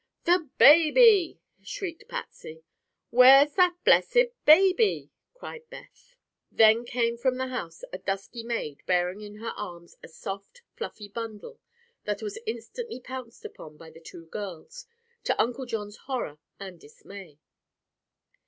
[0.23, 2.63] "The baby!" shrieked Patsy.
[3.11, 6.15] "Where's that blessed baby?" cried Beth.
[6.51, 11.07] Then came from the house a dusky maid bearing in her arms a soft, fluffy
[11.09, 11.59] bundle
[12.05, 14.87] that was instantly pounced upon by the two girls,
[15.25, 17.37] to Uncle John's horror and dismay.